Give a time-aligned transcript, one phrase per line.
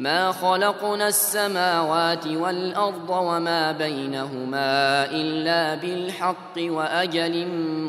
[0.00, 7.46] ما خلقنا السماوات والأرض وما بينهما إلا بالحق وأجل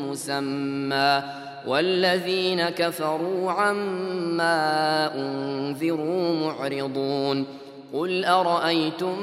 [0.08, 1.22] مسمى
[1.66, 7.46] والذين كفروا عما أنذروا معرضون
[7.92, 9.22] قل أرأيتم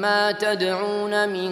[0.00, 1.50] ما تدعون من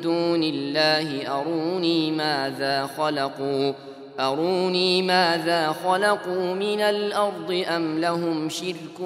[0.00, 3.72] دون الله أروني ماذا خلقوا
[4.20, 8.96] أروني ماذا خلقوا من الأرض أم لهم شرك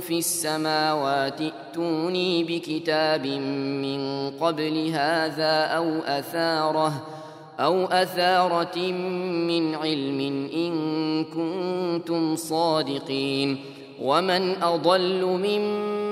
[0.00, 6.92] في السماوات ائتوني بكتاب من قبل هذا أو أثارة
[7.60, 8.78] أو أثارة
[9.48, 10.74] من علم إن
[11.24, 13.60] كنتم صادقين
[14.02, 16.11] ومن أضل ممن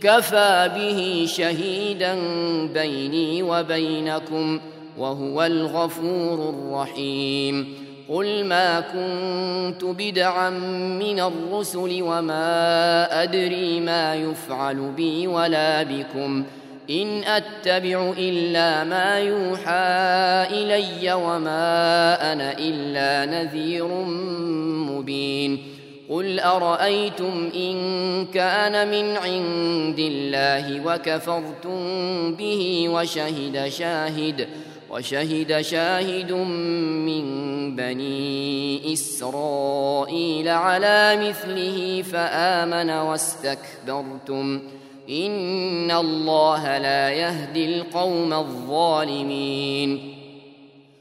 [0.00, 2.16] كفى به شهيدا
[2.74, 4.60] بيني وبينكم
[4.98, 7.74] وهو الغفور الرحيم.
[8.08, 10.50] قل ما كنت بدعا
[11.00, 16.44] من الرسل وما أدري ما يفعل بي ولا بكم.
[16.90, 23.88] إن أتبع إلا ما يوحى إلي وما أنا إلا نذير
[24.90, 25.77] مبين.
[26.08, 27.76] قل ارايتم ان
[28.26, 31.80] كان من عند الله وكفرتم
[32.34, 34.48] به وشهد شاهد
[34.90, 37.26] وشهد شاهد من
[37.76, 44.60] بني اسرائيل على مثله فامن واستكبرتم
[45.10, 50.17] ان الله لا يهدي القوم الظالمين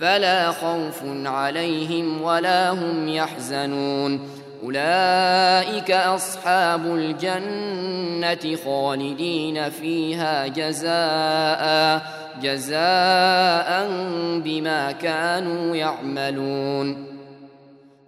[0.00, 4.20] فلا خوف عليهم ولا هم يحزنون.
[4.64, 12.02] أولئك أصحاب الجنة خالدين فيها جزاء
[12.42, 13.88] جزاء
[14.44, 17.09] بما كانوا يعملون.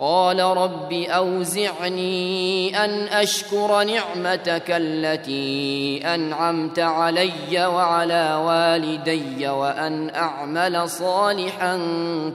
[0.00, 11.80] قال رب أوزعني أن أشكر نعمتك التي أنعمت علي وعلى والدي وأن أعمل صالحا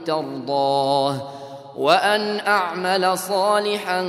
[0.06, 1.28] ترضاه
[1.76, 4.02] وأن أعمل صالحا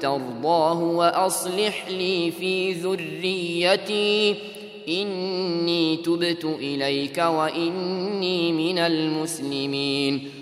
[0.00, 4.36] ترضاه وأصلح لي في ذريتي
[4.88, 10.41] إني تبت إليك وإني من المسلمين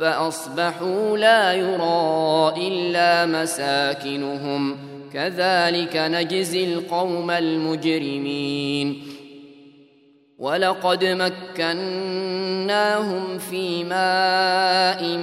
[0.00, 4.76] فأصبحوا لا يرى إلا مساكنهم.
[5.12, 9.02] كذلك نجزي القوم المجرمين.
[10.38, 11.04] ولقد
[11.58, 15.18] مكناهم في ماء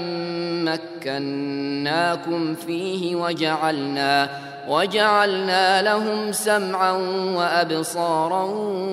[0.65, 4.29] مكناكم فيه وجعلنا
[4.69, 6.91] وجعلنا لهم سمعا
[7.35, 8.43] وأبصارا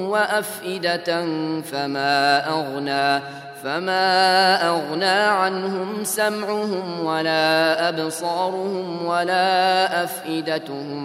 [0.09, 1.26] وأفئدة
[1.62, 3.23] فما أغنى
[3.62, 11.02] فما اغنى عنهم سمعهم ولا ابصارهم ولا افئدتهم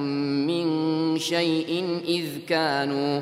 [0.47, 0.67] من
[1.19, 3.21] شيء اذ كانوا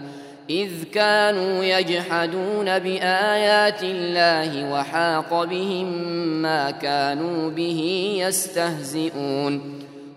[0.50, 5.88] إذ كانوا يجحدون بآيات الله وحاق بهم
[6.42, 9.85] ما كانوا به يستهزئون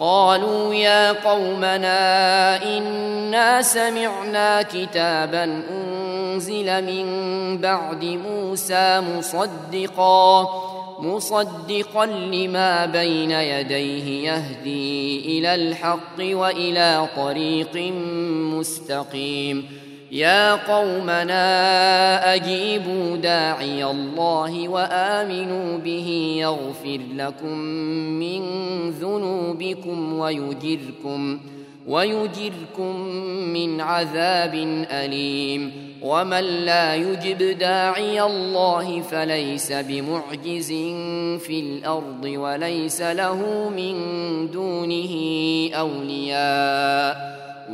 [0.00, 7.06] قالوا يا قومنا إنا سمعنا كتابا أنزل من
[7.58, 10.48] بعد موسى مصدقا
[10.98, 17.92] مصدقا لما بين يديه يهدي إلى الحق وإلى طريق
[18.54, 19.87] مستقيم.
[20.12, 27.58] يا قومنا أجيبوا داعي الله وآمنوا به يغفر لكم
[28.18, 28.40] من
[28.90, 31.40] ذنوبكم ويجركم
[31.86, 32.96] ويجركم
[33.52, 34.54] من عذاب
[34.90, 35.72] أليم
[36.02, 40.68] ومن لا يجب داعي الله فليس بمعجز
[41.38, 43.94] في الأرض وليس له من
[44.50, 45.14] دونه
[45.74, 47.37] أولياء